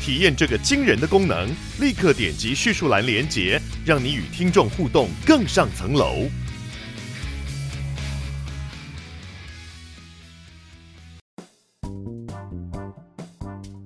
[0.00, 1.48] 体验这个惊人的功能，
[1.80, 6.26] 立刻点击叙述栏连接，让你与听众互动更上层楼。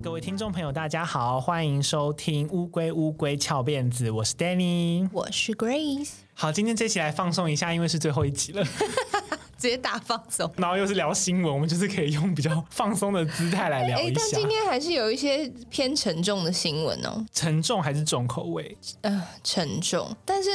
[0.03, 6.11] 各位听众朋友，大家好，欢迎收听《乌龟乌龟翘辫子》，我是 Danny，我是 Grace。
[6.35, 8.65] 好，今天这期来放松一下，因为是最后一集了。
[9.63, 14.21] 直接打放松，然后又是聊新闻，我们就是可以用比较放松的姿态来聊一下。
[14.21, 17.25] 但今天还是有一些偏沉重的新闻哦。
[17.33, 18.77] 沉重还是重口味？
[19.03, 20.17] 呃，沉重。
[20.25, 20.51] 但是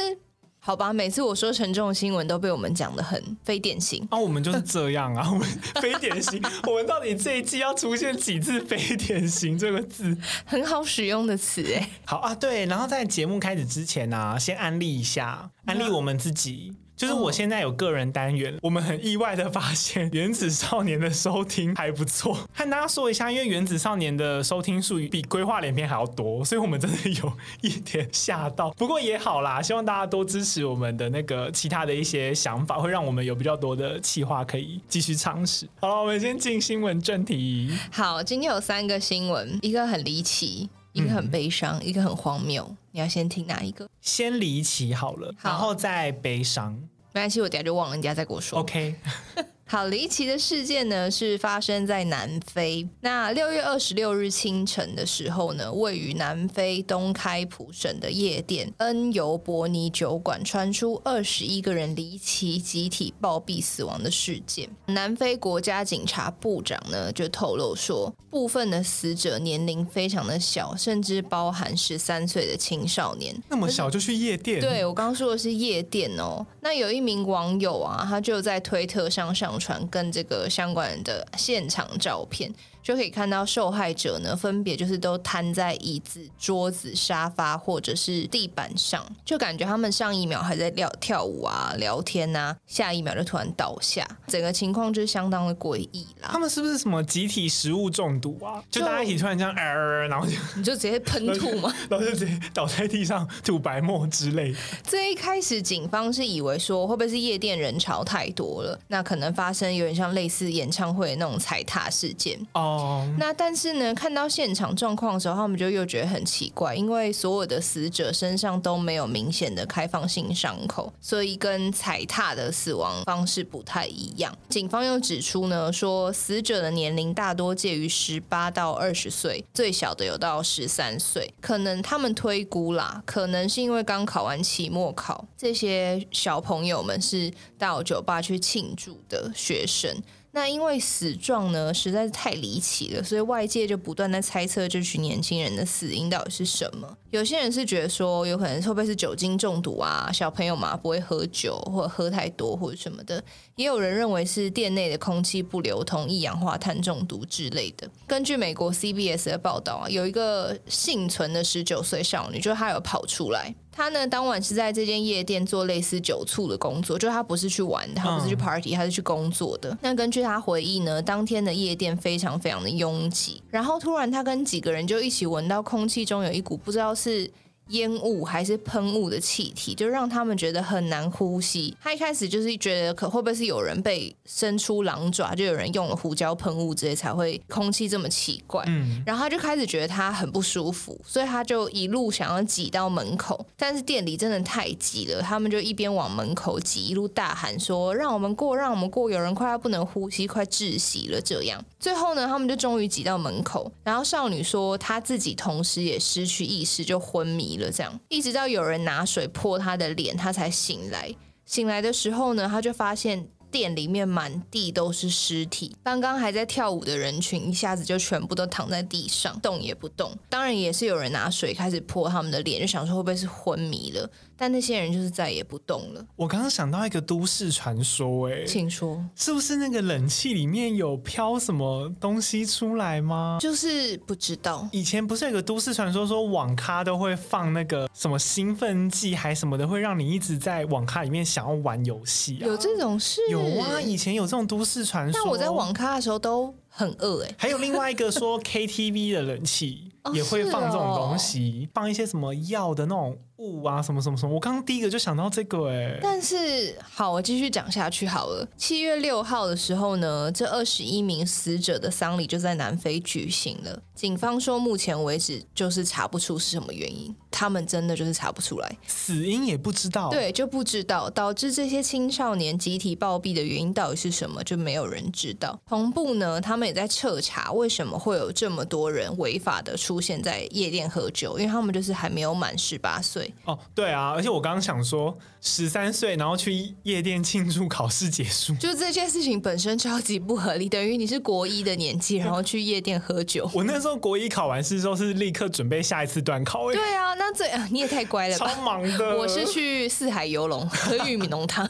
[0.59, 4.05] 好吧，每次我说沉重的新闻都被我们讲的很非典型。
[4.11, 5.47] 啊，我们就是这样啊， 我们
[5.81, 6.43] 非典型。
[6.67, 10.17] 我们到底这一季要出现几次“非典型”这个字？
[10.43, 11.89] 很好使用的词哎。
[12.03, 12.65] 好啊，对。
[12.65, 16.75] 然后在节目开始之前呢、啊，先安利一下，安利我们自己。
[16.97, 22.33] 就是我现在有个人单元，哦、我们很意外的发现《原子少年》的收听还不错。
[22.51, 27.31] 和大家说一下，因为《原子少年》的收听数比《规划连篇》还要多，所以我们真的有
[27.61, 28.71] 一点吓到。
[28.71, 35.69] 不过也好啦，希望大家多支持我们的那个其他的一些想法，会让我们有比较多的企划可以继续尝试。
[35.79, 37.71] 好了，我们先进新闻正题。
[37.91, 40.67] 好，今天有三个新闻，一个很离奇。
[40.93, 42.67] 一个很悲伤，嗯、一个很荒谬。
[42.97, 43.87] 你要先听哪一个？
[44.01, 46.73] 先离奇好了，好，然后再悲伤。
[47.13, 48.57] 没关系，我等下就忘了，人家再跟我说。
[48.57, 48.95] OK。
[49.69, 52.87] 好离奇的事件呢，是发生在南非。
[53.01, 64.69] 那六月二十六日清晨的时候呢，位于南非东开普省的夜店恩尤伯尼酒馆传出二十一个人离奇集体暴毙死亡的事件。
[64.85, 73.35] 南非国家警察部长呢就透露说，部分的死者年龄非常的小，甚至包含十三岁的青少年。
[73.49, 74.61] 那么小就去夜店？
[74.61, 76.45] 对，我刚刚说的是夜店哦。
[76.67, 79.57] 那有一名网友啊，他就在推特上上。
[79.57, 82.53] 传跟这个相关的现场照片。
[82.87, 96.29] 就可以看到受害者呢，分别就是都瘫在椅子、桌子、沙发或者是地板上，就感觉他们上一秒还在跳跳舞啊、聊天啊，下一秒就突然倒下，整个情况就是相当的诡异啦。
[96.31, 98.63] 他们是不是什么集体食物中毒啊？
[98.71, 101.75] 就大家一起突然这样，呃，然后就 你就直接喷吐吗？
[101.89, 104.57] 然后就直接倒在地上吐白沫之类的。
[104.85, 112.76] 最一开始警方是以为说会不会是夜店人潮太多了，那可能发生有点像类似演唱会的那种踩踏事件哦。
[113.17, 124.35] 那但是呢，看到现场状况的时候，他们就又觉得很奇怪，因为所有的死者身上都没有明显的开放性伤口，所以跟踩踏的死亡方式不太一样。
[124.49, 139.95] 警方又指出呢，说死者的年龄大多介于十八到二十岁，最小的有到十三岁，可能他们推估啦，可能是因为刚考完期末考，这些小朋友们是到酒吧去庆祝的学生。
[140.37, 146.95] 那因为死状呢实在是太离奇了，所以外界就不断在猜测这群年轻人的死因到底是什么。
[147.09, 150.11] 有些人是觉得说，有可能会不会是酒精中毒啊？
[150.13, 153.23] 小朋友嘛不会喝酒，或喝太多或者什么的。
[153.57, 157.89] 也有人认为是店内的空气不流通、一氧化碳中毒之类的。
[158.05, 163.55] 根据美国 CBS 的报道啊，有一个幸存的十九岁少女，就她有跑出来。
[163.71, 169.75] 她呢，当晚是在这间夜店做类似酒促的工作，就她不是去玩，她不是去 party，她是去工作的。
[169.81, 177.31] 那根据她回忆呢，当天的夜店非常非常的拥挤，然后突然她跟几个人就一起闻到空气中有一股不知道是。
[177.69, 181.75] 烟雾还是喷雾的气体，就让他们觉得很难呼吸。
[181.81, 188.63] 他一开始就是觉得，可会不会是有人被伸出狼爪，就有人用了胡椒喷雾之类，才会空气这么奇怪。
[188.67, 201.21] 嗯，然后他就开始觉得他很不舒服，所以他就一路想要挤到门口，但是店里真的太挤了，他们就一边往门口挤，一路大喊说：“让我们过，让我们过！”有人快要不能呼吸，快窒息了。
[201.21, 207.71] 这样，最后呢，他们就终于挤到门口，然后少女说，她自己同时也失去意识，就昏迷了。
[207.71, 211.13] 这样，一直到有人拿水泼他的脸，他才醒来。
[211.45, 220.11] 醒来的时候呢，他就发现店里面满地都是尸体，刚刚还在跳舞的人群一下子就全部都躺在地上，动也不动。
[220.29, 224.09] 当然也是有人拿水开始泼他们的脸，就想说会不会是昏迷了。
[224.37, 226.05] 但那些人就是再也不动了。
[226.15, 233.39] 我刚刚想到一个都市传说，哎，请说，是不是那个冷气里面有飘什么东西出来吗？
[233.41, 234.69] 就是不知道。
[234.71, 242.45] 以前不是有个都市传说，说网咖都会放那个什么兴奋剂还什么的，会让你一直在网咖里面想要玩游戏啊？
[242.45, 243.21] 有这种事？
[243.31, 245.19] 有啊，以前有这种都市传说。
[245.19, 247.35] 但我在网咖的时候都很饿，哎。
[247.37, 253.17] 还有另外一个说 KTV 的冷气也会放这种东西，哦哦、放一些什么药的那种。
[253.37, 255.99] 雾啊，什么什么什么，我刚刚第一个就想到这个哎。
[256.01, 258.47] 但是好，我继续讲下去好了。
[258.57, 263.79] 七月六号的时候呢，这二十一名死者的丧礼就在南非举行了。
[263.93, 270.09] 警方说，目前为止就是查不出是什么原因，他们真的就是查不出来，死因也不知道。
[270.09, 275.59] 对，就不知道导致这些青少年集体暴毙的原因到底是什么，就没有人知道。
[275.67, 283.26] 同步呢，他们也在彻查为什么会有这么多人违法的出现在夜店喝酒，因为他们就是还没有满十八岁。
[283.45, 293.49] 哦，对啊，而且我刚刚想说，十三岁然后去夜店庆祝考试结束，就这件事情本身超级不合理，等于你是国一的年纪，然后去夜店喝酒。
[293.53, 296.71] 我那时候国一考完试之后是立刻准备下一次段考。
[296.71, 299.17] 对啊，那这你也太乖了吧，超忙的。
[299.17, 301.69] 我是去四海游龙 喝玉米浓汤。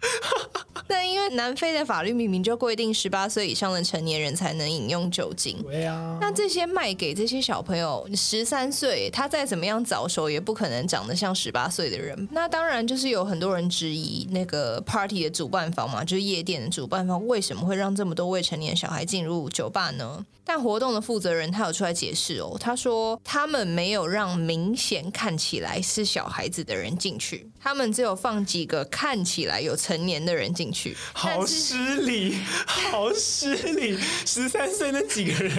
[0.88, 6.18] 但因为南非的法律明明就规定十八岁以上的成年人才能饮用酒精，对啊。
[6.20, 12.28] 那这些卖给这些小朋友，十三岁，他再怎么样早熟，也不可能长得像十八岁的人。
[12.32, 20.26] 那当然就是有很多人质疑那个 party 的主办方嘛，就是夜店的主办方，为什么会让这么多未成年小孩进入酒吧呢？
[20.42, 30.96] 但活动的负责人他有出来解释哦，他说他们没有让明显看起来是小孩子的人进去，他们只有放几个看起来有成年的人进去。
[31.12, 32.34] 好失礼，
[32.66, 33.96] 好失礼！
[34.26, 35.50] 十三岁那几个人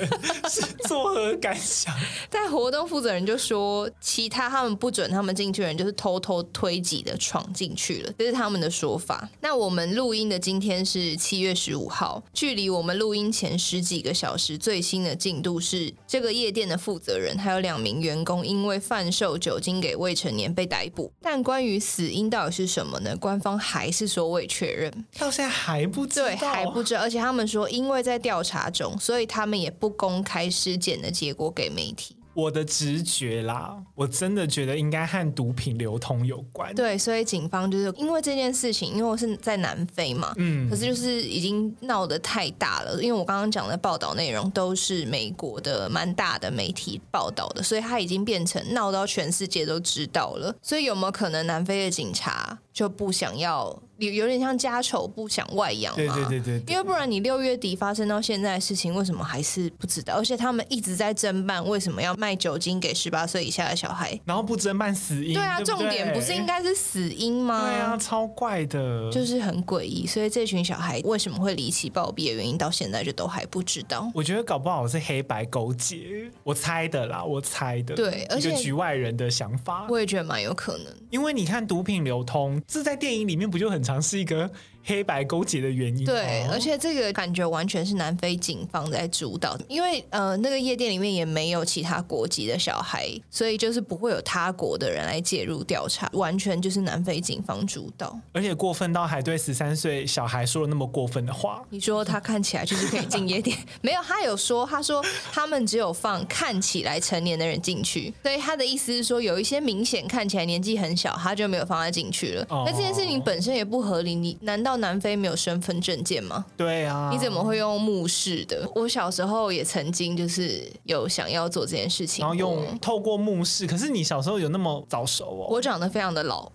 [0.50, 1.96] 是作何感想？
[2.30, 9.30] 但活动负责人就说，其他他们不准他们进去的人就是偷偷推挤的闯进去了，这是他们的说法。
[9.40, 14.82] 那我们录音的今天是七月十五号，距离我们录音前十几个小时最。
[14.82, 21.14] 新的进度是，这个夜店的负责人还有两名员工因为贩售酒精给未成年被逮捕。
[21.22, 23.14] 但关于死因到底是什么呢？
[23.18, 24.90] 官方还是说未确认，
[25.20, 27.02] 到现在还不知道，对，还不知道。
[27.02, 32.16] 而且他们说，因为在调查中，所以他们也不公开尸检的结果给媒体。
[32.34, 36.74] 我的直觉啦，我真的觉得应该和毒品流通有关。
[36.76, 43.02] 对，所以警方就是因为这件事情，因为我是在南非嘛，嗯，可是就是已经闹得太大了。
[43.02, 50.56] 因为我刚刚讲的报道内容都是美国的蛮大的媒体报道的，所以它已经变成闹到全世界都知道了。
[50.62, 53.78] 所以有没有可能南非的警察就不想要？
[54.02, 60.16] 有有点像家丑不想外扬嘛，对对对对，对，因为不然你六月底发生到现在的事情，为什么还是不知道？
[60.16, 64.20] 而且他们一直在侦办，为什么要卖酒精给十八岁以下的小孩？
[64.26, 65.34] 然后不侦办死因？
[65.34, 67.68] 对啊，对对重点不是应该是死因吗？
[67.68, 70.08] 对啊，超怪的，就是很诡异。
[70.08, 74.10] 所以这群小孩为什么会离奇暴毙的原因，到现在就都还不知道。
[74.14, 77.96] 我觉得搞不好是黑白勾结，我猜的啦，我猜的。
[77.96, 80.88] 对，而且局外人的想法，我也觉得蛮有可能。
[81.10, 84.50] 因为你看毒品流通，这在电影里面不就很常是一个。
[84.84, 86.06] 黑白勾结的原因。
[86.06, 98.18] 对，而且这个感觉完全是南非警方在主导，因为呃，那个夜店里面也没有其他国籍的小孩，所以就是不会有他国的人来介入调查，完全就是南非警方主导。
[98.34, 101.64] 而且过分到还对十三岁小孩说了那么过分的话。
[101.70, 103.56] 你说他看起来就是可以进夜店？
[103.82, 112.46] 没有，他有说，他说他们只有放看起来成年的人进去，所以他的意思是说，有一些明显看起来年纪很小，他就没有放他进去了。
[112.50, 114.71] 那、哦、这件事情本身也不合理，你难道？
[114.72, 116.46] 到南非没有身份证件吗？
[116.56, 118.66] 对啊，你怎么会用目视的？
[118.74, 123.68] 我小时候也曾经就是有想要做这件事情，然后用透过目视。
[123.68, 125.48] 可是你小时候有那么早熟哦？
[125.50, 126.50] 我长得非常的老，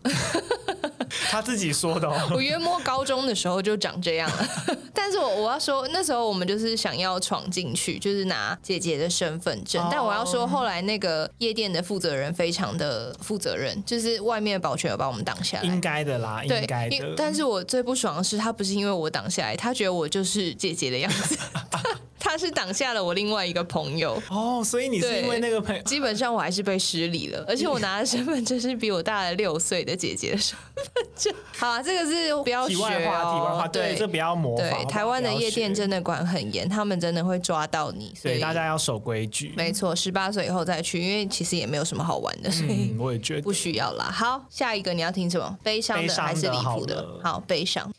[1.37, 2.17] 他自己说的哦。
[2.33, 4.49] 我约摸高中的时候就长这样了。
[4.95, 9.83] 但是我我要说，那时候我们就是想要闯进去，就是拿姐姐的身份证。
[9.83, 9.93] Oh.
[9.93, 15.65] 但我要说，后来那个夜店的负责人非常的负责任，就是外面的保全有把我们挡下来。
[15.65, 17.15] 应该的啦，应该的。
[17.15, 18.07] 但是我最不爽。
[18.07, 21.37] 爽的是他不是因为我挡下来，他觉得我就是姐姐的样子。
[22.29, 31.33] 他是挡下了我另外一个朋友哦，所以你是因为那个朋友，基本上我还是被失礼了，而且我拿的身份证是比我大了六岁的姐姐的身份证。
[31.57, 34.69] 好啊，这个是不要学哦，题外话，题外话，对，这不要模仿。
[34.69, 39.55] 对，台湾的夜店真的管很严，他们真的会抓到你，所以大家要守规矩。
[39.57, 44.11] 没错，十八岁以后再去，因为其实也没有什么好玩的，所以我也觉得不需要啦。
[44.13, 45.57] 好，下一个你要听什么？
[45.63, 47.07] 悲伤的还是离谱的？
[47.23, 47.93] 好，悲伤。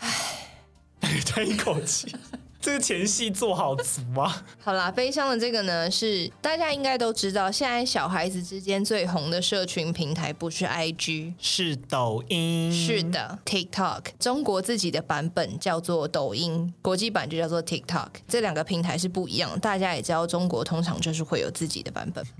[1.24, 2.14] 叹一口气。
[2.68, 4.44] 这个前戏做好足啊！
[4.62, 12.70] 好啦，悲伤的这个呢，是大家应该都知道，现在小孩子之间最红的社群平台不是 IG，是抖音。
[12.70, 18.08] 是的，TikTok，中国自己的版本叫做抖音，国际版就叫做 TikTok。
[18.28, 22.22] 这两个平台是不一样，大家也知道，中国通常就是会有自己的版本。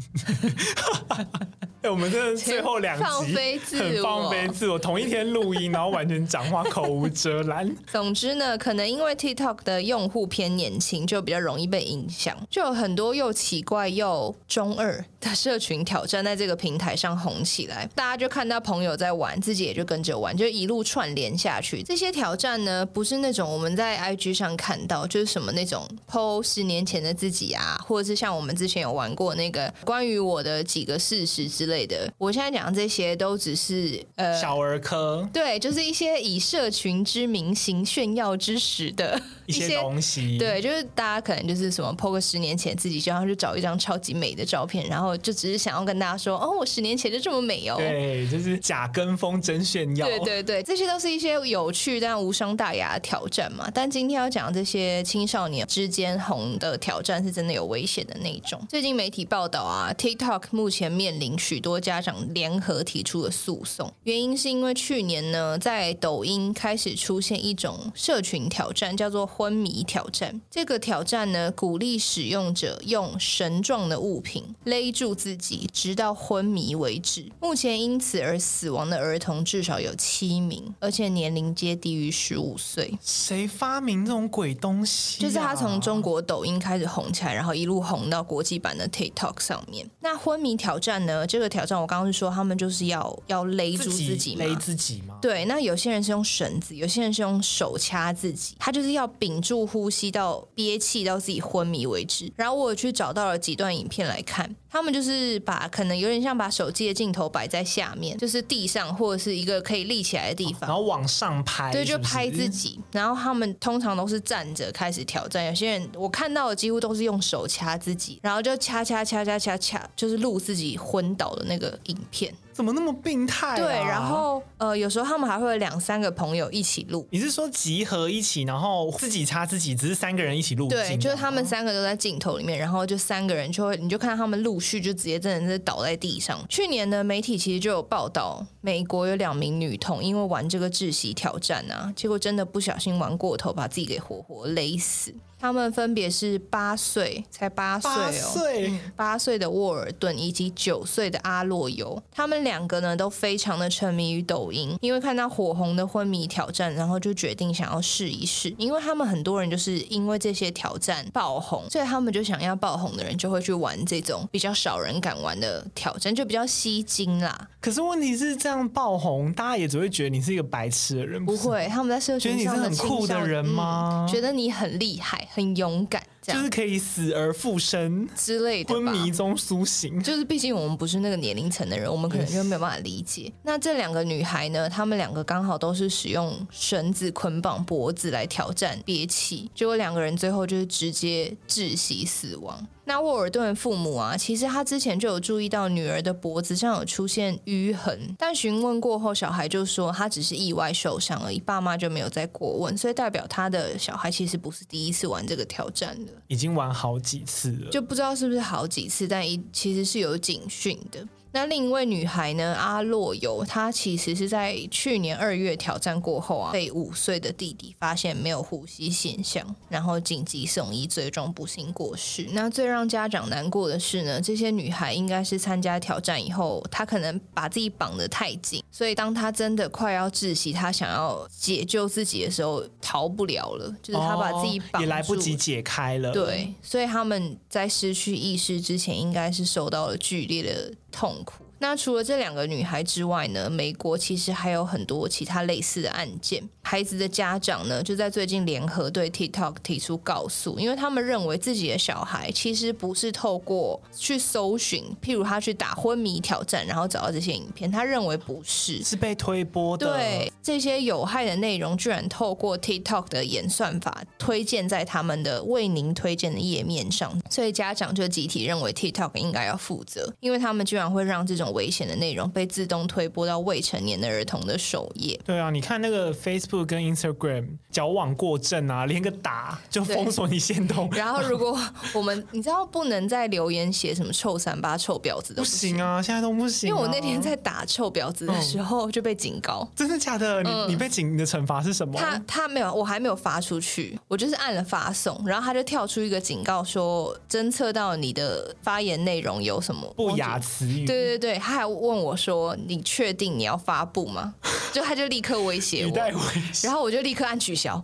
[1.81, 7.73] 哎，我们这最后两集放飞自我，放飞自我，同一天录音，然后完全讲话口无遮拦。
[7.87, 17.89] 总之呢，可能因为 TikTok 的用户偏年轻，就比较容易被影响，就有很多又奇怪又中二的社群挑战在这个平台上红起来。
[17.95, 21.83] 大家就看到朋友在玩，自己也就跟着玩，就一路串联下去。
[21.83, 40.08] 这些挑战呢，不是那种我们在 IG 上看到，就是什么那种 PO 十年前的自己啊，或者是像我们之前有玩过那个关于我的几个事实之类的，我现在讲的这些都只是呃小儿科，对，就是一些以社群之名行炫耀之实的，一些东西。
[40.39, 47.77] 对，就是大家可能就是什么 po 个十年前自己，然后就找一张超级美的照片，然后就只是想要跟大家说，哦，我十年前就这么美哦。
[47.77, 50.07] 对，就是假跟风真炫耀。
[50.07, 53.71] 对对对，这些都是一些有趣但无伤大雅的挑战嘛。
[53.75, 58.61] 但今天要讲这些青少年之间红的挑战，是真的有危险的那种。
[58.69, 70.39] 最近媒体报道啊，TikTok 目前面临许多家长联合提出的诉讼，原因是因为去年呢，在抖音开始出现一种社群挑战，叫做昏迷挑战。
[70.51, 77.27] 这个挑战呢，鼓励使用者用绳状的物品勒住自己，直到昏迷为止。
[77.41, 82.97] 目前因此而死亡的儿童至少有七名，而且年龄皆低于十五岁。
[83.03, 85.23] 谁发明这种鬼东西啊？
[85.23, 89.89] 就是他从中国抖音开始红起来，然后一路红到国际版的 TikTok 上面。
[90.01, 91.27] 那昏迷挑战呢？
[91.27, 94.45] 这个挑战我刚刚是说他们就是要要勒住自己吗？
[94.45, 95.19] 勒自己吗？
[95.23, 95.47] 对。
[95.47, 100.49] 那有些人是用绳子，有些人是用手掐自己，他就是要屏住呼呼吸到。
[100.59, 112.79] 憋气到自己昏迷为止，然后我去找到了几段影片来看，他们就是把可能有点像把手机的镜头摆在下面，就是地上或者是一个可以立起来的地方，然后往上拍，对，就拍自己。
[112.93, 122.35] 然后他们通常都是站着开始挑战，有些人我看到的几乎都是用手掐自己，然后就掐掐掐掐掐掐，就是录自己昏倒的那个影片。
[122.53, 123.57] 怎么那么病态啊？
[123.57, 127.07] 对，然后呃，有时候他们还会有两三个朋友一起录。
[127.11, 130.67] 你是说集合一起，然后自己插自己，只是三个人一起录？
[130.67, 134.43] 对，就是他们三个都在镜头里面，然后就三个人就会，你就看到他们
[134.81, 136.45] 就直接真的是倒在地上。
[136.49, 145.15] 去年呢媒体其实就有报道，美国有两名女童因为玩这个窒息挑战啊，结果真的不小心玩过头，把自己给活活勒死。
[145.41, 158.53] 他们分别是八岁，才八岁哦，八岁的沃尔顿以及九岁的阿洛尤，他们两个呢都非常的沉迷于抖音，因为看到火红的昏迷挑战，然后就决定想要试一试。
[158.59, 167.49] 因为他们很多人就是因为这些挑战爆红，所以他们就想要爆红的人就会去玩这种比较少人敢玩的挑战，就比较吸睛啦。
[167.61, 171.67] 可是问题是这样爆红，大家也只会觉得你是一个白痴的人，不会？
[171.69, 174.07] 他们在社群上觉得你是很酷的人吗？
[174.07, 175.28] 嗯，觉得你很厉害。
[175.29, 176.03] 很勇敢。
[176.35, 180.03] 就是可以死而复生之类的，昏迷中苏醒。
[180.03, 183.33] 就是毕竟我们不是那个年龄层的人，我们可能就没有办法理解。
[183.43, 184.69] 那这两个女孩呢？
[184.69, 192.67] 她们两个刚好都是使用绳子捆绑脖子来挑战憋气，结果两个人最后就是直接窒息死亡。
[192.85, 206.13] 那沃尔顿父母啊，其实他之前就有注意到女儿的脖子上有出现淤痕，但询问过后，小孩就说他只是意外受伤而已，爸妈就没有再过问，所以代表他的小孩其实不是第一次玩这个挑战的。
[206.27, 211.07] 已经玩好几次了，就不知道是不是好几次，但一其实是有警讯的。
[211.33, 212.55] 那另一位女孩呢？
[212.55, 222.27] 阿洛尤，她其实是在去年二月挑战过后啊，被五岁的弟弟发现没有呼吸现象，然后紧急送医，最终不幸过世。
[222.33, 236.11] 那最让家长难过的是呢，这些女孩应该是参加挑战以后，她可能把自己绑得太紧，所以当她真的快要窒息，她想要解救自己的时候，逃不了了，就是她把自己绑、哦、也来不及解开了。
[236.13, 241.28] 对，所以他们在失去意识之前，应该是受到了剧烈的痛苦。
[241.59, 246.43] 那除了这两个女孩之外呢，美国其实还有很多其他类似的案件。
[246.63, 259.87] 孩子的家长呢，就在最近联合对 TikTok 提出告诉，因为他们认为自己的小孩其实不是透过去搜寻，譬如他去打昏迷挑战，然后找到这些影片，他认为不是，是被推播的。
[259.87, 275.19] 对，这些有害的内容，居然透过 TikTok 的演算法推荐在他们的为您推荐的页面上，所以家长就集体认为 TikTok 应该要负责，因为他们居然会让这种危险的内容被自动推播到未成年的儿童的首页。
[275.25, 280.89] 对啊，你看那个 Facebook 跟 Instagram 矫枉过正啊， 连个打就封锁你线动。
[280.93, 281.59] 然后如果
[281.93, 286.71] 我们你知道不能在留言写什么臭三八、臭婊子的，不行啊，现在都不行、啊。
[286.71, 290.43] 因为我那天在打臭婊子的时候就被警告，嗯、真的假的？
[290.43, 291.99] 你、嗯、你被警你的惩罚是什么？
[291.99, 300.85] 他他没有，我还没有发出去，我就是按了发送，然后他就跳出一个警告说侦测到你的发言内容有什么不雅词语。
[300.85, 304.35] 对对对，他还问我说：“你确定你要发布吗？”
[304.73, 307.83] 就他就立刻威胁我，威胁然后我就立刻按取消，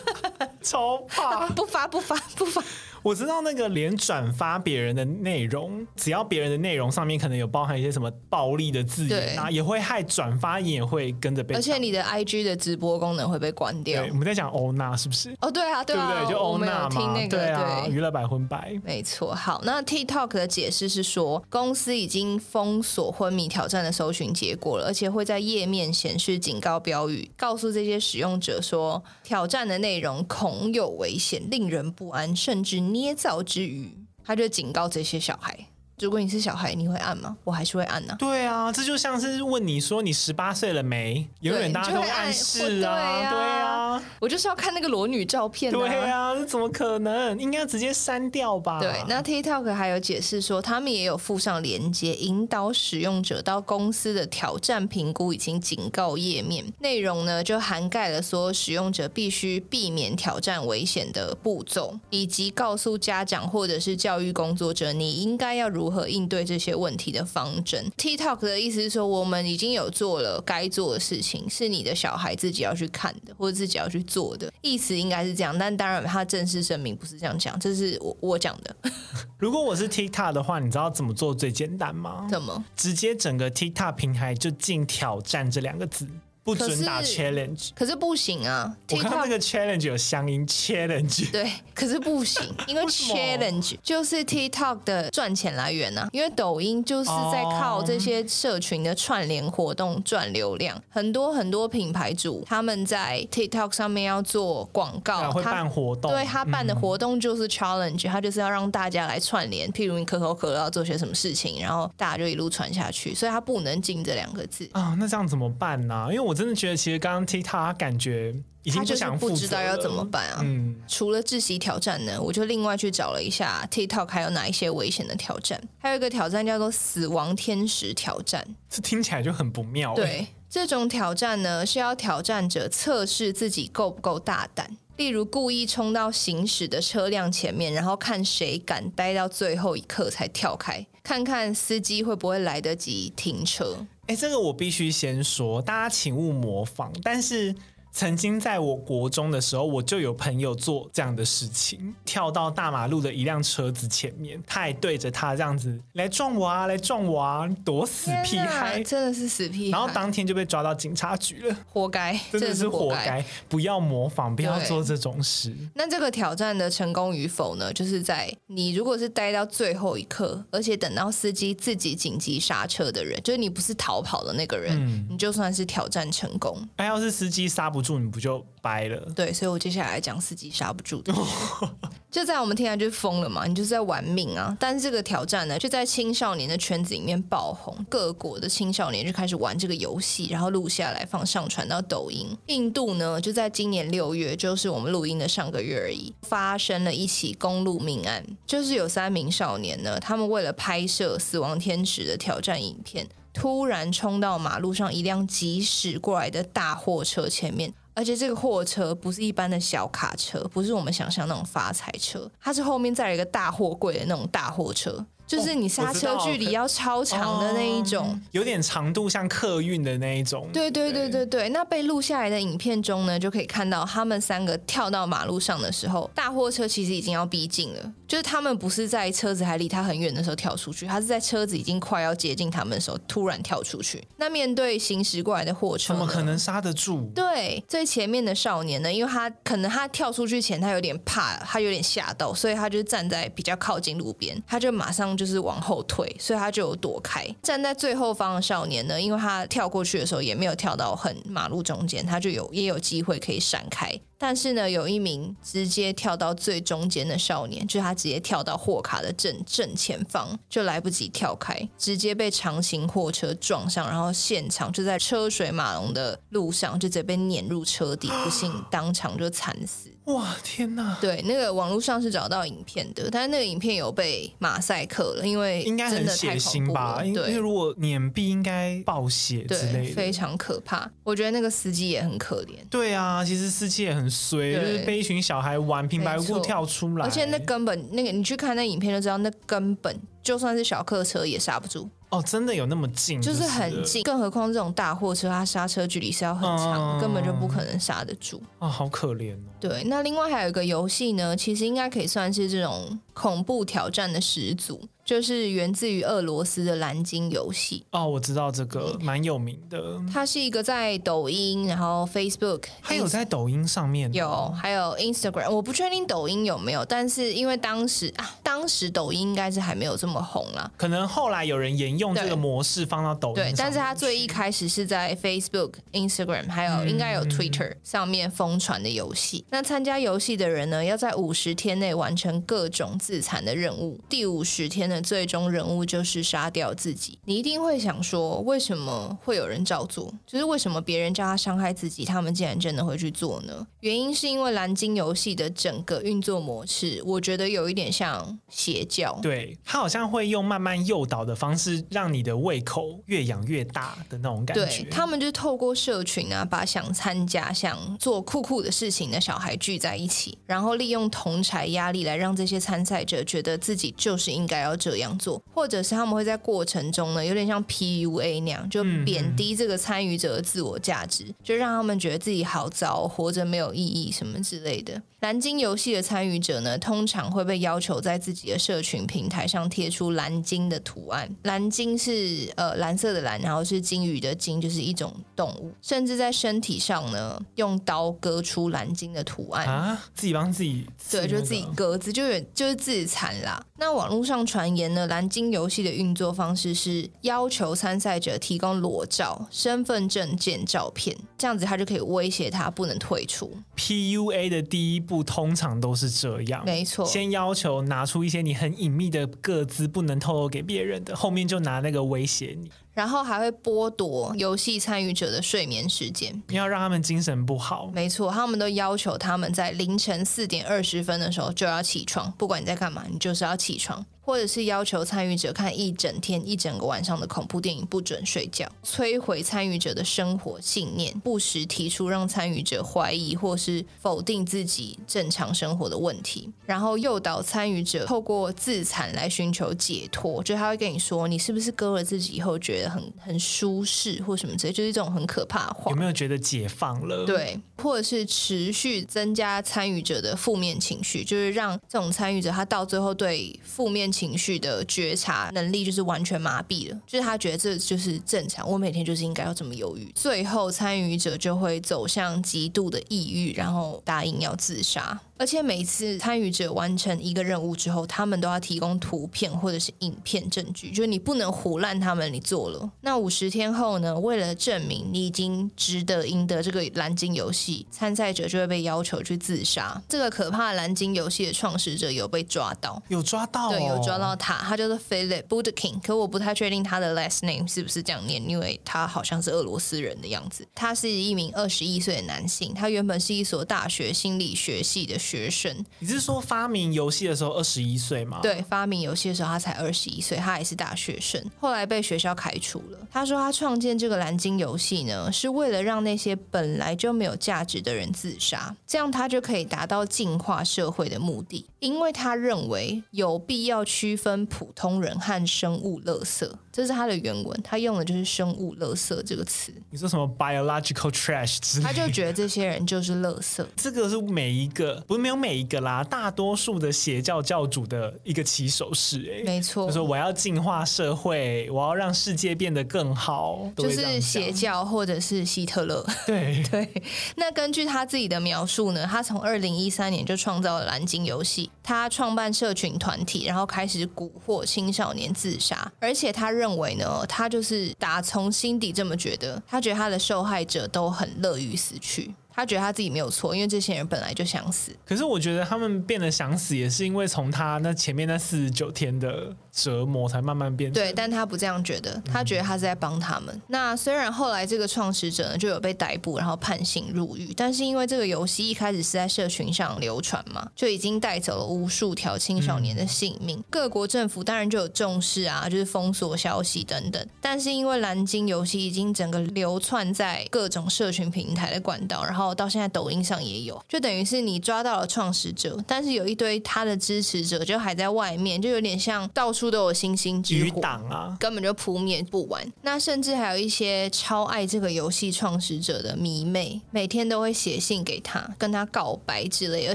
[0.62, 2.62] 超怕，不发不发不发。
[3.04, 11.54] 我知道那个连转发别人的内容，只要别人的内容上面可能有包含一些什么暴力的字眼啊，也会害转发也会跟着被。
[11.54, 14.00] 而且你的 IG 的直播功能会被关掉。
[14.00, 15.36] 对，我们在讲欧娜是不是？
[15.42, 16.32] 哦，对啊，对啊，对不对？
[16.32, 18.72] 就欧娜嘛，那个、对啊，娱乐百分百。
[18.82, 19.34] 没错。
[19.34, 33.90] 好，那 TikTok 的解释是说，公司已经封锁昏迷挑战的搜寻结果了，而且会在页面显示警告标语，告诉这些使用者说，挑战的内容恐有危险，令人不安，甚至捏造之余。
[34.24, 35.66] 他就警告这些小孩。
[36.04, 37.34] 如果你是小孩，你会按吗？
[37.44, 38.16] 我还是会按呢、啊。
[38.18, 41.26] 对啊，这就像是问你说你十八岁了没？
[41.40, 45.78] 永远大家都会暗示啊，对啊，对啊，我就是要看那个裸女照片、啊。
[45.78, 47.38] 对啊，这怎么可能？
[47.38, 48.80] 应该直接删掉吧？
[48.80, 74.52] 对，那 TikTok 还有解释说，他们也有附上连接，引导使用者到公司的挑战评估以及警告页面，内容呢就涵盖了所有使用者必须避免挑战危险的步骤，以及告诉家长或者是教育工作者，你应该要如如何应对这些问题的方针？TikTok 的意思是说，我们已经有做了该做的事情，是你的小孩自己要去看的，或者自己要去做的。
[74.60, 78.76] 意思应该是这样，但当然，他正式声明不是这样讲，这是我我讲的。
[79.38, 82.26] 如果我是 TikTok 的话，你知道怎么做最简单吗？
[82.28, 82.64] 怎么？
[82.74, 86.08] 直接整个 TikTok 平台就进挑战这两个字。
[86.44, 88.70] 不准打 challenge，可是不行啊！
[88.92, 96.06] 我看那个 challenge 有乡音 challenge，对，可是不行， 因为 challenge 就是 TikTok 的赚钱来源啊。
[96.12, 109.66] 因为抖音就是在靠这些社群的串联活动赚流量，很多很多品牌主他们在 TikTok 上面要做广告，他会办活动，对他办的活动就是 challenge，他就是要让大家来串联。
[109.72, 114.94] 譬如你可口可乐要做些什么事情，然后大家就一路传下去，所以他不能进这两个字啊。
[115.00, 116.06] 那这样怎么办呢？
[116.10, 116.33] 因为我。
[116.34, 120.40] 我真的觉得，其实刚刚 TikTok 他感觉已经不想不知道要怎么办啊。
[120.42, 125.62] 嗯，除了窒息挑战呢，我就另外去找了一下 TikTok 还有哪一些危险的挑战。
[125.78, 129.94] 还有一个挑战叫做“死亡天使挑战”，这听起来就很不妙。
[129.94, 134.76] 对，这种挑战呢，是要挑战者测试自己够不够大胆。
[134.96, 143.86] 例如，故意冲到行驶的车辆前面，然后看谁敢待到最后一刻才跳开，看看司机会不会来得及停车。
[144.06, 146.92] 哎，这个我必须先说，大家请勿模仿。
[147.02, 147.54] 但是。
[147.94, 159.78] 曾经在我国中的时候，我就有朋友做这样的事情，跳到大马路的一辆车子前面，他还对着他这样子来撞我啊，来撞我啊，躲死屁孩，真的是死屁孩。
[159.78, 163.24] 然后当天就被抓到警察局了，活该，真的是活该。
[163.48, 165.54] 不要模仿，不要做这种事。
[165.74, 167.72] 那这个挑战的成功与否呢？
[167.72, 176.60] 就是在你如果是待到最后一刻，而且等到司机自己紧急刹车的人，就是你不是逃跑的那个人，嗯、你就算是挑战成功。
[176.76, 178.98] 那，要是司机刹不住，你不就掰了？
[179.14, 181.14] 对，所以我接下来讲司机刹不住的，
[182.10, 184.56] 就在我们听来就疯了嘛，你就是在玩命啊！
[184.58, 192.26] 但是这个挑战呢，就在青少年的圈子里面爆红，各国的青少年就开始玩这个游戏，然后录下来放上传到抖音。
[192.46, 203.06] 印度呢，就在今年六月，就是我们录音的上个月而已，发生了一起公路命案，就是有三名少年呢，他们为了拍摄死亡天使的挑战影片。
[203.34, 215.04] 突然冲到马路上一辆疾驶过来的大货车前面，而且这个货车不是一般的小卡车，不是我们想象那种发财车，它是后面载了一个大货柜的那种大货车。
[215.26, 220.48] 就是你刹车距离要超长的那一种，哦、有点长度像客运的那一种。
[220.52, 227.92] 对对对对对，那被录下来的影片中呢，就可以看到他们三个跳到马路上的时候，大货车其实已经要逼近了。
[228.06, 234.06] 就是他们不是在车子还离他很远的时候跳出去，他是在车子已经快要接近他们的时候突然跳出去。
[234.18, 237.10] 那面对行驶过来的货车，怎么可能刹得住？
[237.14, 247.26] 对，最前面的少年呢，因为他可能他跳出去前他有点怕，他有点吓到，所以他就站在比较靠近路边，他就马上就就是往后退，所以他就有躲开。
[247.42, 253.98] 站在最后方的少年呢，因为他跳过去的时候也没有跳到很马路中间，他就有也有机会可以闪开。
[254.26, 269.90] 但是呢，有一名直接跳到最中间的少年，就是他直接跳到货卡的正正前方，就来不及跳开，直接被长型货车撞上，然后现场就在车水马龙的路上就直接被碾入车底，不幸当场就惨死。
[270.04, 270.98] 哇天哪！
[271.00, 277.00] 对，那个网络上是找到影片的，但是那个影片有被马赛克了，因为应该很血腥吧？
[277.02, 280.90] 对，因为如果碾毙应该爆血之类非常可怕。
[281.02, 282.56] 我觉得那个司机也很可怜。
[282.68, 291.88] 对啊，其实司机也很衰，就是被一群小孩玩平白无故跳出来，而且那根本那个你去看那影片就知道，那根本就算是小客车也刹不住。
[292.10, 298.40] 哦，真的有那么近，就是很近，更何况这种大货车，它刹车距离是要很长，嗯、根本就不可能刹得住。
[298.60, 299.50] 啊、哦，好可怜哦。
[299.58, 304.80] 对，那另外还有一个游戏呢，其实应该可以算是这种恐怖挑战的始祖。
[305.04, 310.00] 就是源自于俄罗斯的蓝鲸游戏哦，我知道这个蛮有名的。
[310.12, 323.34] 它是一个在抖音，然后 Facebook 还有在抖音上面有，还有 Instagram，我不确定抖音有没有，但是因为当时啊，当时抖音应该是还没有这么红啦，可能后来有人沿用这个模式放到抖音。
[323.34, 329.38] 对，但是它最一开始是在 Facebook、Instagram 还有应该有 Twitter 上面疯传的游戏。
[329.38, 337.18] 嗯、那参加游戏的人呢，要在五十天内完成各种自残的任务，第五十天的最终人物就是杀掉自己。
[337.24, 340.12] 你一定会想说，为什么会有人照做？
[340.26, 343.66] 就是为什么别人叫他伤害自己，他们竟然真的会去做呢？
[343.80, 349.18] 原因是因为蓝鲸游戏的整个运作模式，我觉得有一点像邪教。
[349.20, 354.64] 对，他好像会用慢慢诱导的方式，让你的胃口越养越大的那种感觉。
[354.64, 375.00] 对，他们就透过社群啊，把想参加、想做酷酷的事情的小孩聚在一起，然后利用同侪压力来让这些参赛者觉得自己就是应该要这样做，或者是他们会在过程中呢，有点像 PUA 那样，就贬低这个参与者的自我价值，嗯、就让他们觉得自己好糟，活着没有意义什么之类的。
[375.20, 381.34] 蓝鲸游戏的参与者呢，通常会被要求在自己的社群平台上贴出蓝鲸的图案。
[381.44, 385.72] 蓝鲸是呃蓝色的蓝，然后是鲸鱼的鲸，就是一种动物。
[385.80, 393.64] 甚至在身体上呢，用刀割出蓝鲸的图案啊，自己帮自己，对，就自己割自，就就是自残啦。
[393.76, 403.52] 那网络上传言呢，蓝鲸游戏的运作方式是要求参赛者提供裸照、身份证件照片，这样子他就可以威胁他不能退出。
[403.76, 405.24] PUA 的第一步。
[405.24, 407.04] 通常都是这样，没错。
[407.04, 417.90] 先要求拿出一些你很隐秘的个资，不能透露给别人的，后面就拿那个威胁你，然后还会剥夺游戏参与者的睡眠时间，你要让他们精神不好。
[417.92, 424.06] 没错，他们都要求他们在凌晨四点二十分的时候就要起床，不管你在干嘛，你就是要起床。
[424.24, 440.42] 或者是要求参与者看一整天、一整个晚上的恐怖电影，不准睡觉，摧毁参与者的生活信念，不时提出让参与者怀疑或是否定自己正常生活的问题，然后诱导参与者透过自残来寻求解脱。
[440.42, 445.90] 就他会跟你说，你是不是割了自己以后觉得很很舒适或什么之类，就是这种很可怕的话。
[445.90, 447.26] 有没有觉得解放了？
[447.26, 454.13] 对，或者是持续增加参与者的负面情绪，就是让这种参与者他到最后对负面。
[454.14, 460.12] 情绪的觉察能力就是完全麻痹了，就是他觉得这就是正常，我每天就是应该要这么忧郁。
[460.14, 465.20] 最后参与者就会走向极度的抑郁，然后答应要自杀。
[465.36, 472.88] 而且每次参与者完成一个任务之后，他们都要提供图片或者是影片证据，就是你不能胡乱他们，你做了。
[473.00, 474.18] 那五十天后呢？
[474.20, 480.00] 为了证明你已经值得赢得这个蓝鲸游戏，参赛者就会被要求去自杀。
[480.08, 490.64] 这个可怕蓝鲸游戏的创始者有被抓到，有抓到、哦，对，有抓到他，他叫做 Philip Budkin，可我不太确定他的 last name 是不是这样念，因为他好像是俄罗斯人的样子。
[490.76, 495.18] 他是一名二十一岁的男性，他原本是一所大学心理学系的。
[495.24, 498.40] 学生，你是说发明游戏的时候二十一岁吗？
[498.42, 501.42] 对，发明游戏的时候他才二十一岁，他也是大学生。
[501.58, 502.98] 后来被学校开除了。
[503.10, 511.64] 他说他创建这个蓝鲸游戏呢，是为了让那些本来就没有价值的人自杀，这样他就可以达到净化社会的目的。
[511.78, 516.50] 因为他认为有必要区分普通人和生物垃圾。
[516.72, 519.72] 这是他的原文，他用的就是“生物垃圾”这个词。
[519.90, 521.84] 你说什么 “biological trash” 之类？
[521.84, 523.64] 他就觉得这些人就是垃圾。
[523.76, 529.32] 这个是每一个，不是没有每一个啦，大多数的邪教教主的一个起手式。
[529.32, 536.04] 哎，没错，就说我要净化社会，我要让世界变得更好，就是邪教或者是希特勒。
[536.26, 537.02] 对 对。
[537.36, 546.64] 那根据他自己的描述呢，他从二零一三年就创造了蓝鲸游戏，他创办社群团体，然后开始蛊惑青少年自杀，而且他认。
[546.64, 552.34] 认为呢，他就是打从心底这么觉得，他觉得他的受害者都很乐于死去。
[552.54, 554.92] 他觉得他自己没有错，因为这些人本来就想死。
[555.04, 560.92] 可是我觉得他们变得想死，也是因为从他那前面那四十九天的折磨，才慢慢变。
[560.92, 563.54] 对，但他不这样觉得，他觉得他是在帮他们。
[563.54, 573.58] 嗯、那虽然后来这个创始者呢就有被逮捕，然后判刑入狱，但是因为这个游戏一开始是在社群上流传嘛，就已经带走了无数条青少年的性命。
[573.58, 577.26] 嗯、各国政府当然就有重视啊，就是封锁消息等等。
[577.40, 592.60] 但是因为蓝鲸游戏已经整个流窜在各种社群平台的管道，然后到现在抖音上也有，就等于是你抓到了创始者，但是有一堆他的支持者就还在外面，就有点像到处都有星星之火啊，根本就扑灭不完。
[592.82, 599.86] 那甚至还有一些超爱这个游戏创始者的迷妹，每天都会写信给他，跟他告白之类。
[599.86, 599.94] 而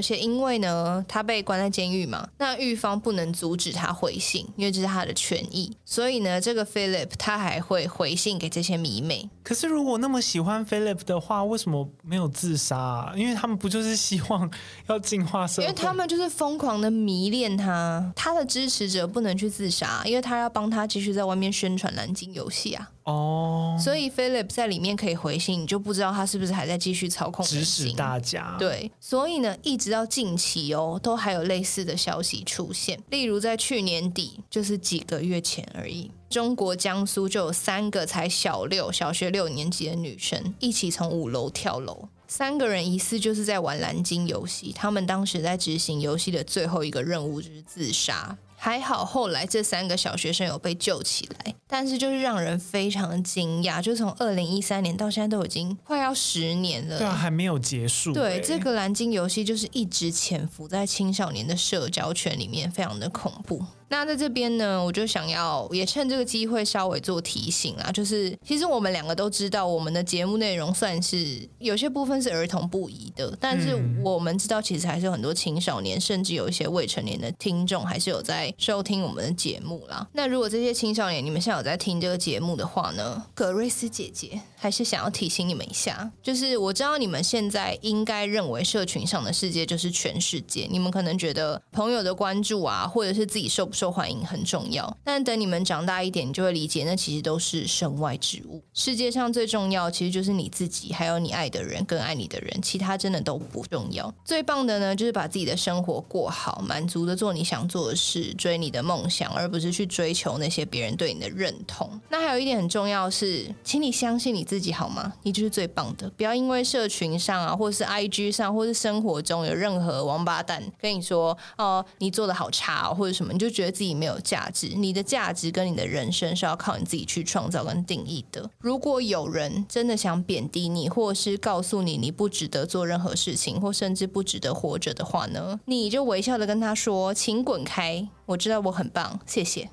[0.00, 5.76] 且因为呢，他被关在监狱嘛，那狱方不能阻止他回信，因为这是他的权益。
[5.84, 9.28] 所以呢，这个 Philip 他还会回信给这些迷妹。
[9.42, 13.12] 可是如果那么喜欢 Philip 的话，为什么没有自杀？
[13.14, 14.50] 因为他们不就是希望
[14.86, 15.64] 要进化社会？
[15.64, 22.88] 因为他们就是疯狂的迷恋他，他的支持者不能去自杀，因为他要帮他继续在外面宣传蓝鲸游戏啊。
[23.10, 28.56] 哦，所以 Philip 在里面可以回信，你就不知道他是不是还在继续操控指使大家。
[28.58, 32.98] 对，所以呢，一直到近期哦，都还有类似的消息出现。
[33.10, 48.36] 例如在去年底，就是几个月前而已，中国江苏就有三个才小六、小学六年级的女生一起从五楼跳楼，三个人疑似就是在玩蓝鲸游戏，他们当时在执行游戏的最后一个任务就是自杀。
[48.62, 58.12] 还好，后来这三个小学生有被救起来，但是就是让人非常的惊讶，就从二零一三年到现在都已经快要十年了，对啊，还没有结束。
[58.12, 63.64] 对，这个蓝鲸游戏就是一直潜伏在青少年的社交圈里面，非常的恐怖。
[63.90, 80.06] 那在这边呢，我就想要也趁这个机会稍微做提醒啊，就是其实我们两个都知道，我们的节目内容算是有些部分是儿童不宜的，但是我们知道其实还是有很多青少年，甚至有一些未成年的听众还是有在收听我们的节目啦。
[80.12, 98.62] 那如果这些青少年你们现在有在听这个节目的话呢，葛瑞斯姐姐还是想要提醒你们一下，就是我知道你们现在应该认为社群上的世界就是全世界，你们可能觉得朋友的关注啊，或者是自己受不受欢迎很重要，但等你们长大一点，你就会理解，那其实都是身外之物。
[98.74, 104.12] 世界上最重要，其实就是你自己，还有你爱的人，更爱你的人，其他真的都不重要。
[104.22, 111.90] 最棒的呢，就是把自己的生活过好，满足的做你想做的事，追你的梦想，而不是去追求那些别人对你的认同。
[112.10, 115.10] 那还有一点很重要是，请你相信你自己好吗？
[115.22, 124.68] 你就是最棒的，不要因为社群上啊，或是 IG 上，或是生活中有任何王八蛋跟你说哦，你做的好差哦，或者什么，你就觉得自己没有价值。
[124.68, 128.50] 你的价值跟你的人生是要靠你自己去创造跟定义的。
[128.58, 139.70] 如果有人真的想贬低你，或是告诉你你不值得做任何事情，或甚至不值得活着的话呢，你就微笑的跟他说：“请滚开，我知道我很棒，谢谢。”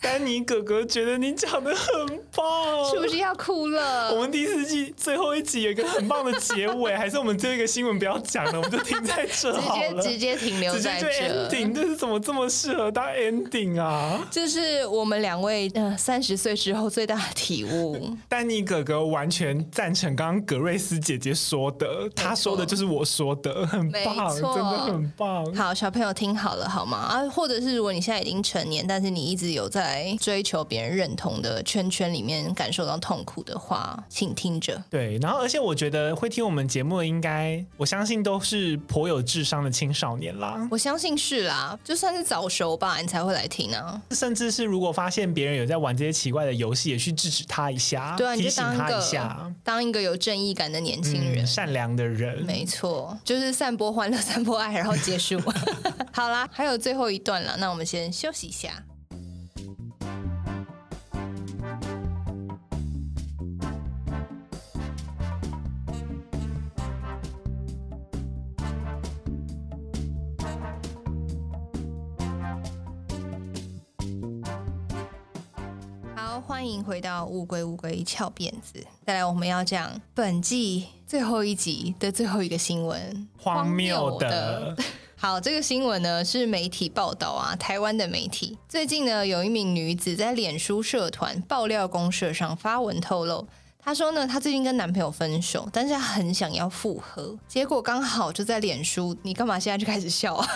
[0.00, 4.14] 丹尼哥哥觉得你讲的很棒，是不是要哭了？
[4.14, 11.08] 我们第四季最后一集有一个很棒的结尾，还是我们这个新闻不要讲了，我们就停在这好了，直接直接停留在这。
[11.08, 14.24] ending，这是怎么这么适合当 ending 啊？
[14.30, 18.16] 这是我们两位呃三十岁之后最大的体悟。
[18.28, 25.54] 丹尼哥哥完全赞成刚刚格瑞斯姐姐说的，他说的就是我说的，很棒，真的很棒。
[25.54, 26.98] 好，小朋友听好了好吗？
[26.98, 29.57] 啊，或者是如果你现在已经成年，但是你一直有。
[29.58, 34.82] 有在追求别人认同的圈圈里面感受到痛苦的话，请听着。
[34.88, 40.66] 对，然后而且我觉得会听我们节目的，应该我相信都是颇有智商的青少年啦。
[40.70, 44.00] 我相信是啦，就算是早熟吧，你才会来听啊。
[44.12, 52.42] 甚至是如果发现别人有在玩这些奇怪的游戏，也去制止他一下，对啊，提醒他一下，当一个有正义感的年轻人，嗯，善良的人。
[52.44, 55.40] 没错，就是散播欢乐， 散播爱，然后结束。
[56.12, 58.84] 好啦，还有最后一段了，那我们先休息一下。
[76.58, 78.84] 欢迎回到乌龟乌龟翘辫子。
[79.06, 84.76] 再来，我们要讲本季最后一集的最后一个新闻，荒谬的。
[85.14, 93.46] 好，这个新闻呢是媒体报道啊，台湾的媒体最近呢有一名女子在脸书社团爆料公社上发文透露，
[93.78, 100.48] 她说呢她最近跟男朋友分手，但是她很想要复合，结果刚好就在脸书，你干嘛现在就开始笑啊？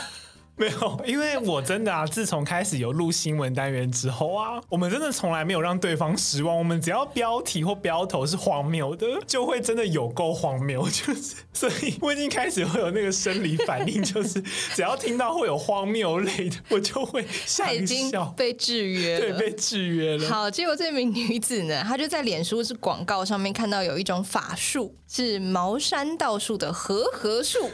[0.54, 6.56] 没有，因为我真的啊，自从开始有录新闻单元之后啊，我们真的从来没有让对方失望。
[6.56, 10.82] 我们只要标题或标头是荒谬的，就会真的有够荒谬。
[10.90, 14.40] 就是，所以我已经开始会有那个生理反应，就是
[14.74, 17.64] 只要听到会有荒谬类的，我就会笑。
[17.64, 20.28] 他已经被制约了，对，被制约了。
[20.28, 27.70] 好，结果这名女子呢，她就在脸书是广告上面看到有一种法术，是茅山道术的和合术。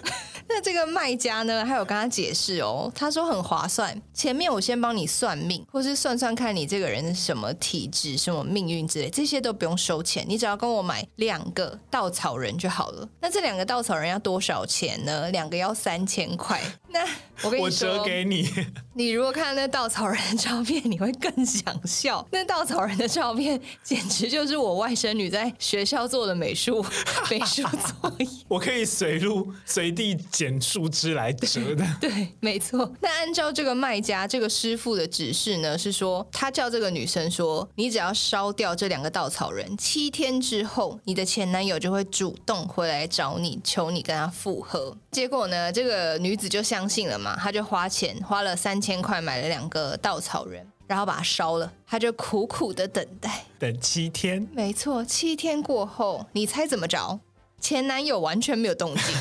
[0.51, 4.01] 那这个卖家呢，还有跟他解释哦，他说很划算。
[4.13, 13.09] 前面我先帮你算命，或是算算看你这个人什么体质、什么命运之类，这些都不用收钱，你只要跟我买两个稻草人就好了。
[13.21, 15.31] 那这两个稻草人要多少钱呢？
[15.31, 16.61] 两个要三千块。
[16.89, 17.01] 那
[17.43, 18.49] 我跟你说，我折给你。
[18.99, 22.27] 你如果看那稻草人的照片，你会更想笑。
[22.33, 26.85] 那稻草人的照片简直就是我外甥女在学校做的美术
[27.31, 28.27] 美术作业。
[28.49, 31.87] 我可以随路随地捡树枝来折的。
[32.01, 32.93] 对， 对，没错。
[33.01, 44.97] 那按照这个卖家这个师傅的指示呢，是说他叫这个女生说，你只要烧掉这两个稻草人，七天之后，你的前男友就会主动回来找你，求你跟他复合。
[45.13, 48.88] 结果呢，这个女子就相信了嘛，她就花钱花了三千。
[48.89, 54.49] 千块买了两个稻草人，然后把它烧了，他就苦苦的等待，等七天。
[54.51, 57.21] 没错，七天过后，你猜怎么着？
[57.61, 59.15] 前男友完全没有动静，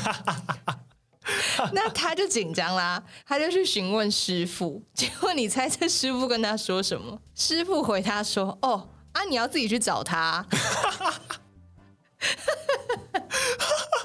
[1.74, 4.82] 那他就紧张啦，他就去询问师傅。
[4.94, 7.20] 结果你猜这师傅跟他说什么？
[7.34, 10.46] 师傅回他说：“哦，啊，你要自己去找他。
[13.12, 13.97] ”那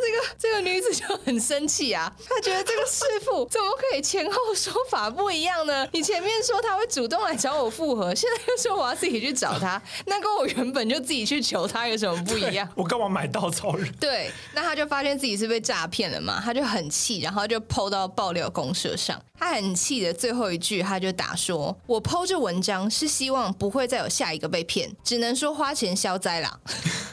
[0.00, 5.86] 这个这个女子就很生气啊， 她觉得这个师傅 怎么可以前后说法不一样呢？
[5.92, 12.68] 你前面说他会主动来找我复合，现在又说我要自己去找他， 那跟我原本就自己去求他有什么不一样？
[12.74, 13.90] 我干嘛买稻草人？
[14.00, 19.20] 对，那他就发现自己是被诈骗了嘛，他就很气，然后就 PO 到爆料公社上。
[19.38, 26.60] 他很气的最后一句，他就打说：“我 PO 这文章是希望不会再有下一个被骗，只能说花钱消灾啦。”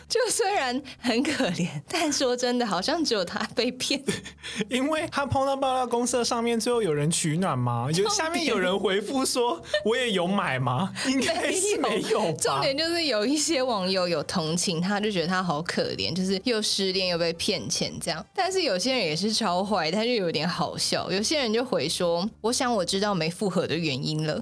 [0.08, 2.69] 就虽然很可怜，但说真的。
[2.70, 4.02] 好像只有他被骗，
[4.70, 7.88] 因为他碰到爆料公社上面，最后有人取暖吗？
[7.94, 10.94] 有下面有人回复说，我也有买吗？
[11.08, 12.32] 应该是没有。
[12.34, 18.24] 重点就是有一些网友有同情他，就觉得他好可怜，就是又失恋又被骗钱这样。
[18.34, 21.12] 但是有些人也是超坏，他就有点好笑。
[21.12, 24.40] 有些人就回说，我想我知道没复合的原因了。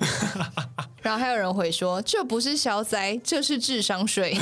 [1.02, 4.38] 然后还有人回说，这不是消灾，这是智商税。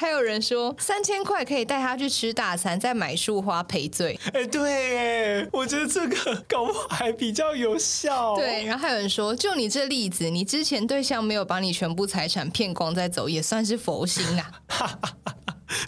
[0.00, 4.18] 还有人说三千块可以带他去吃大餐，再买束花赔罪。
[4.32, 8.34] 哎，对，我觉得这个搞不好还比较有效。
[8.34, 14.50] 对，然后还有人说，就你这例子，你之前对象没有把你全部财产骗光再走，也算是佛心啊。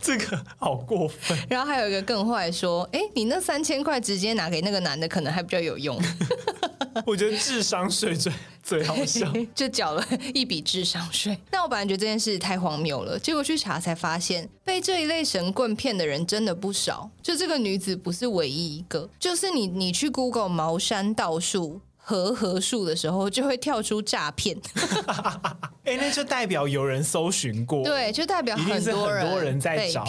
[0.01, 1.39] 这个好过分。
[1.49, 6.01] 然后还有一个更坏说，哎，你那三千块直接拿给那个男的，可能还比较有用。
[7.07, 8.31] 我觉得智商税最
[8.63, 11.37] 最好笑，就缴了一笔智商税。
[11.51, 17.11] 那我本来觉得这件事太荒谬了，结果去查才发现，被这一类神棍骗的人真的不少。
[17.23, 21.81] 就这个女子不是唯一一个，就是你你去 Google 茅山道术
[22.13, 24.55] 和合数的时候，就会跳出诈骗。
[25.85, 30.05] 哎，那就代表有人搜寻过，对，就代表很多人很多人在找。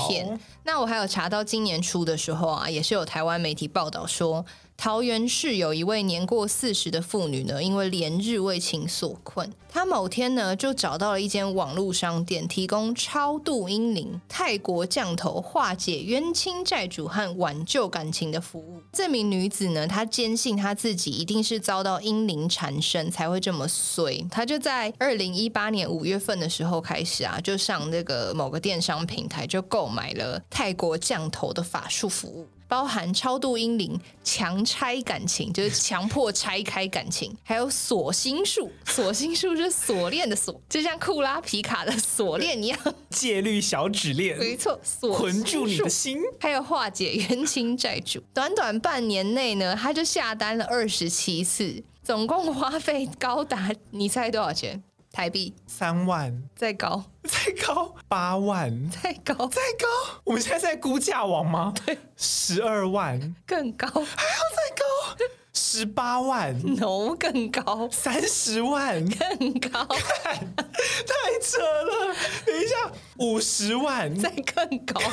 [0.65, 4.45] 那我还有查到今年初的时候啊，也是有台湾媒体报道说。
[4.83, 18.81] 桃园市有一位年过四十的妇女呢，因为连日为情所困，她某天呢就找到了一间网络商店，提供超度阴灵、泰国降头、化解冤亲债主和挽救感情的服务。
[18.91, 24.27] 这名女子呢，她坚信她自己一定是遭到阴灵缠身才会这么衰。
[24.29, 32.45] 她就在二零一八年五月份的时候开始啊，就上那个某个电商平台就购买了泰国降头的法术服务。
[32.73, 38.71] 包含超度阴灵、强拆感情，就是强迫拆开感情，还有锁心术。
[38.89, 42.79] 锁心术是锁链的锁，就像库拉皮卡的锁链一样，
[43.11, 46.17] 戒律小指链，没错，锁捆住你的心。
[46.39, 48.19] 还有化解冤亲债主。
[48.33, 54.81] 短短半年内呢，他就下单了二十七次，总共花费高达，你猜多少钱？
[55.13, 55.53] 台币。
[55.67, 57.95] 三万，再高，再高？
[58.07, 60.21] 八万，再高，再高。
[60.23, 61.71] 我们现在在估价网吗？
[61.85, 65.15] 对，十二万，更高，还要再高，
[65.55, 72.15] 十八万，no，更高，三十万，更高，太扯了。
[72.45, 74.99] 等一下，五十万，再更高。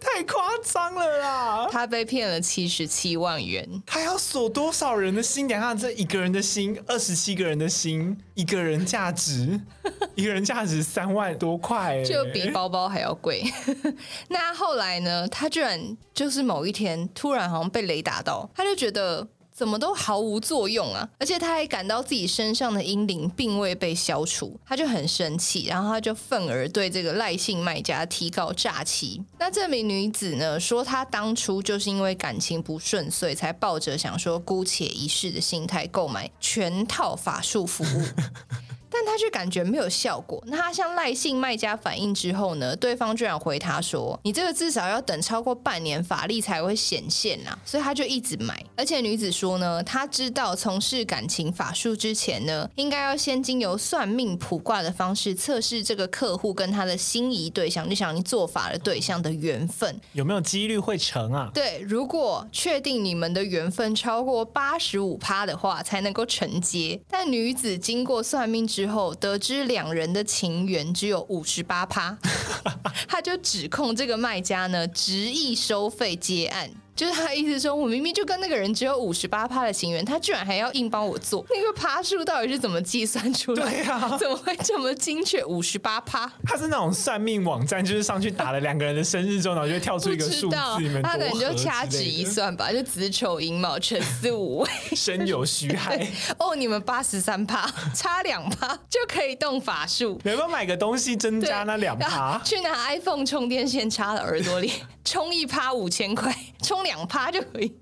[0.00, 1.68] 太夸张了啦！
[1.70, 5.46] 他被骗了七十七万元，他要锁多少人的心？
[5.46, 9.60] 等下这一个人的心，二十七个人的心，一个人价值，
[10.16, 13.44] 一个人价值三万多块，就比包包还要贵。
[14.28, 15.28] 那后来呢？
[15.28, 21.08] 他居然就是某一天突然好像被雷打到，他就觉得怎么都毫无作用啊！
[21.18, 29.22] 而且他还感到自己身上的阴灵并未被消除，他就很生气，然后他就愤而对这个赖姓卖家提告诈欺。
[29.38, 38.02] 那这名女子呢，说她当初就是因为感情不顺所以，才抱着想说姑且一试的心态购买全套法术服务。
[38.92, 40.42] 但他却感觉没有效果。
[40.46, 42.76] 那他向赖姓卖家反映之后呢？
[42.76, 48.62] 对方居然回他说：“你这个至少要等超过半年法力才会显现啊。”所以他就一直买。
[48.76, 61.50] 而且女子说呢，她知道从事感情法术之前呢，应该要先经由算命卜卦的方式测试这个客户跟他的心仪对象，就想你做法的对象的缘分有没有几率会成啊？
[61.54, 67.00] 对，如果确定你们的缘分超过八十五趴的话，才能够承接。
[67.08, 72.18] 但女子经过算命之之后得知两人的情缘只有五十八趴，
[73.06, 76.68] 他就指控这个卖家呢执意收费接案。
[76.94, 83.70] 就是他意思说，我明明就跟那个人只有五十八趴的情缘，他居然还要硬帮我做那个趴数，到底是怎么计算出来？
[83.70, 85.42] 对啊，怎么会这么精确？
[85.44, 86.30] 五十八趴？
[86.44, 90.56] 他是那种算命网站，就是上去打了两个人的生日之后，然后就会跳出一个数字，
[91.02, 96.06] 他可能就掐指一算吧，就子丑寅卯辰巳午未身有虚亥。
[96.38, 100.20] 哦，你们八十三趴，差两趴就可以动法术。
[100.24, 102.40] 有没有买个东西增加那两趴？
[102.44, 104.70] 去拿 iPhone 充电线插到耳朵里，
[105.04, 106.82] 充一趴五千块， 充。
[106.82, 107.72] 两趴就可以，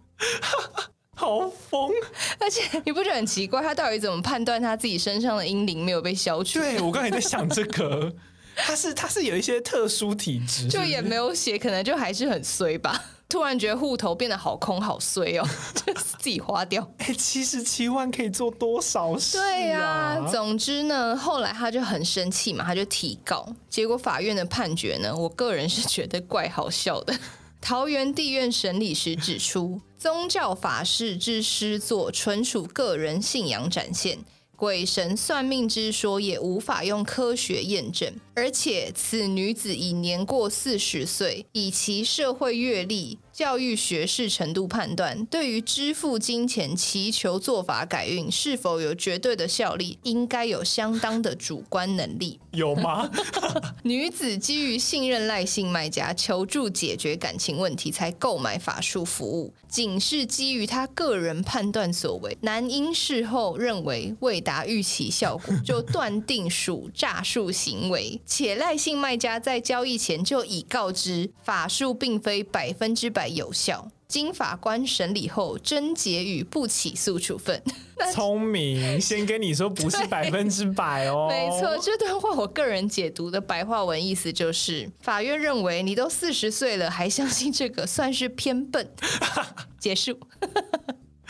[1.17, 1.91] 好疯！
[2.39, 6.59] 而且你不觉得很奇怪，他到底怎么判断他自己身上的阴灵没有被消除？
[6.59, 8.15] 对，我刚才在想这个，
[8.55, 13.03] 他是他是有一些特殊体质，就也没有写，可能就还是很衰吧。
[13.31, 15.49] 突然觉得户头变得好空好碎哦，
[15.87, 16.87] 就是自己花掉。
[16.99, 19.43] 哎，七十七万可以做多少事啊？
[19.43, 23.49] 对啊，总之呢，后来他就很生气嘛，他就提告。
[23.69, 27.17] 结果法院的判决呢，我个人是觉得怪好笑的。
[27.63, 34.19] 桃园地院审理时指出，宗教法事之诗作纯属个人信仰展现，
[34.57, 38.13] 鬼神算命之说也无法用科学验证。
[38.41, 43.19] 而且，此女子已年过四十岁，以其社会阅历。
[43.33, 52.39] 教育学士程度判断，对于支付金钱祈求做法改运是否有绝对的效力，应该有相当的主观能力。
[52.51, 53.11] 有吗？
[53.85, 62.37] 女子基于信任赖姓卖家求助解决感情问题，才购买法术服务，仅是基于她个人判断所为。
[62.43, 68.21] 男因事后认为未达预期效果，就断定属诈术行为。
[68.31, 73.27] 且赖姓卖家在交易前就已告知，法术并非百分之百。
[73.27, 73.89] 有效。
[74.07, 77.63] 经法官审理后，侦结与不起诉处分。
[78.13, 81.29] 聪明，先跟你说不是百分之百哦。
[81.29, 88.93] 没错，这段话我个人解读的白话文意思就是，法院认为你都四十岁了还相信这个，算是偏笨。
[89.79, 90.19] 结束。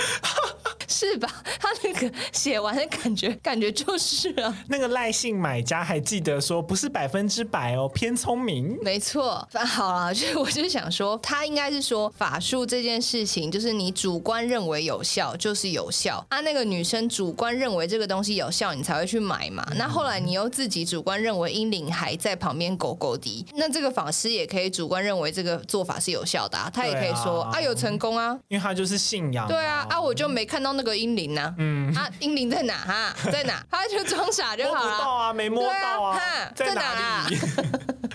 [0.87, 1.29] 是吧？
[1.59, 4.55] 他那个写完的感觉，感觉就是啊。
[4.69, 8.77] 那个赖姓买家还记得说，不是百分之百哦，偏聪明。
[8.83, 16.23] 没错，反好了，就是我就想说，他应该是说法术这件事情，就是你主观认为有效就是有效。
[16.29, 19.65] 啊，那个女生主观认为这个东西有效，你才会去买嘛。
[19.71, 29.49] 嗯、那后来你又自己主观认为阴灵还在旁边狗狗的，那这个法师也可以主观认为这个做法是有效的，啊，他也可以说啊，啊有成功啊，因为他就是信仰。
[29.49, 33.15] 对啊，啊我就没看到那个阴灵呢，嗯，啊阴灵在哪哈？
[33.31, 33.63] 在哪？
[33.71, 34.89] 他就装傻就好了。
[34.89, 37.37] 摸不到啊，没摸到啊，啊在哪里？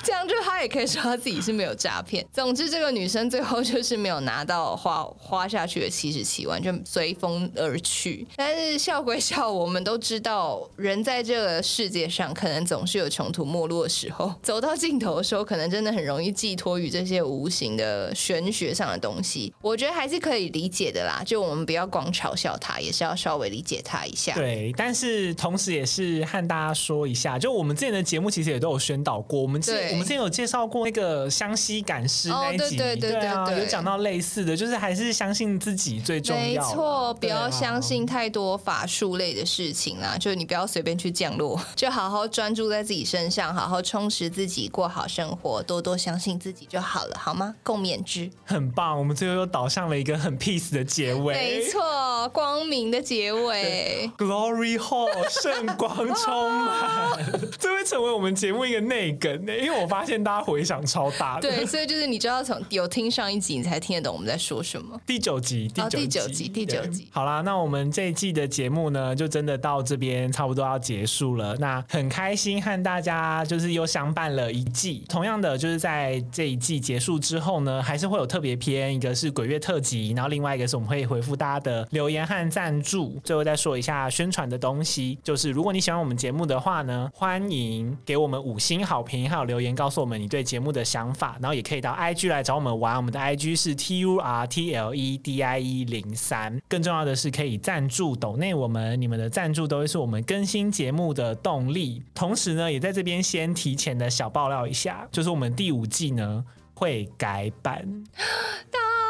[0.05, 2.23] 这样就他也可以说他自己是没有诈骗。
[2.31, 8.27] 总之，这个女生最后就是没有拿到花花下去的七十七万，就随风而去。
[8.35, 14.31] 但是笑归笑，我们都知道，人在这个世界上，可能总是有穷途末路的时候。
[14.43, 19.51] 走到尽头的时候，可能真的很容易寄托于这些无形的玄学上的东西。
[19.59, 21.23] 我觉得还是可以理解的啦。
[21.25, 24.35] 就我们不要光嘲笑他，也是要稍微理解他一下。
[24.35, 29.94] 对，但是同时也是和大家说一下，就我们之前的节目其实也都有宣导过，我们对。
[29.95, 36.43] 我们之前有介绍过那个湘西赶尸那一集，哦、对对对对，对啊，有讲到类似的，就是还是相信自己最重要。
[36.43, 47.55] 没错，不要相信太多法术类的事情啦，就是你不要随便去降落， 就好好专注在自己身上，好好充实自己，过好生活，多多相信自己就好了，好吗？
[47.63, 48.29] 共勉之。
[48.43, 51.33] 很棒，我们最后又导向了一个很 peace 的结尾。
[51.33, 54.11] 没错，光明的结尾。
[54.19, 57.17] Glory Hall，圣光充满，
[57.57, 59.84] 这会成为我们节目一个内梗呢，因为我。
[59.85, 61.41] 我发现大家回响超大的。
[61.41, 64.99] 对，所以就是你就要从有听上一集，你才听得懂我们在说什么。
[65.05, 67.07] 第九集，第九集，哦、第九集，第九集。
[67.11, 71.55] 好啦，那我们这一季的节目呢，就真的到这边差不多要结束了。
[71.57, 75.03] 那很开心和大家就是又相伴了一季。
[75.07, 83.19] 同样的，就是在这一季结束之后呢，还是会有特别篇，一个是鬼月特辑，然后另外一个是我们会回复大家的留言和赞助。
[83.23, 92.95] 最后再说一下宣传的东西，就是如果你喜欢我们节目的话呢，欢迎给我们五星好评，还有留言告诉我们你对节目的想法，然后也可以到 IG 来找我们玩。
[92.95, 96.57] 我们的 IG 是 T U R T L E D I E 零三。
[96.69, 102.01] 更重要的是可以赞助抖内我们，你们的赞助都会是我们更新节目的动力。
[102.13, 108.03] 同时呢，也在这边先提前的小爆料一下，就是我们第五季呢会改版。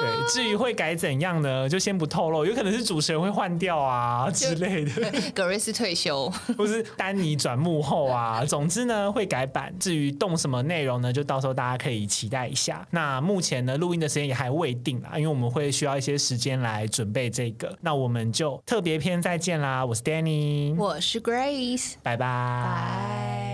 [0.00, 1.68] 对， 至于会改怎样呢？
[1.68, 5.12] 就先不透露，有可能是主持人会换掉啊之类的。
[5.34, 8.44] 格瑞斯退休， 或是丹尼转幕后啊。
[8.44, 9.74] 总之呢，会改版。
[9.78, 11.12] 至于动什么内容呢？
[11.12, 12.86] 就到时候大家可以期待一下。
[12.90, 17.76] 那目前呢，录音的时间也还未定啦，因为我们会需要一些时间来准备这个。
[17.80, 19.84] 那我们就特别篇再见啦！
[19.84, 23.45] 我是 Danny，我是 Grace，拜拜。